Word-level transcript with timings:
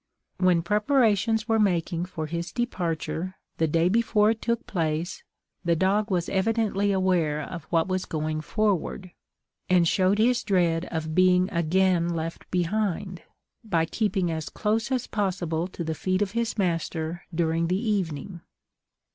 When 0.39 0.63
preparations 0.63 1.47
were 1.47 1.59
making 1.59 2.05
for 2.05 2.25
his 2.25 2.51
departure, 2.51 3.35
the 3.57 3.67
day 3.67 3.87
before 3.87 4.31
it 4.31 4.41
took 4.41 4.65
place, 4.65 5.23
the 5.63 5.75
dog 5.75 6.09
was 6.09 6.27
evidently 6.27 6.91
aware 6.91 7.39
of 7.39 7.65
what 7.65 7.87
was 7.87 8.05
going 8.05 8.41
forward, 8.41 9.11
and 9.69 9.87
showed 9.87 10.17
his 10.17 10.43
dread 10.43 10.85
of 10.85 11.13
being 11.13 11.51
again 11.51 12.09
left 12.09 12.49
behind, 12.49 13.21
by 13.63 13.85
keeping 13.85 14.31
as 14.31 14.49
close 14.49 14.91
as 14.91 15.05
possible 15.05 15.67
to 15.67 15.83
the 15.83 15.93
feet 15.93 16.23
of 16.23 16.31
his 16.31 16.57
master 16.57 17.23
during 17.31 17.67
the 17.67 17.79
evening. 17.79 18.41